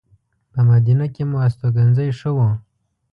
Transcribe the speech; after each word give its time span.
په 0.51 0.59
مدینه 0.69 1.05
کې 1.13 1.23
مو 1.29 1.37
استوګنځی 1.45 2.09
ښه 2.19 2.29
و. 2.35 2.37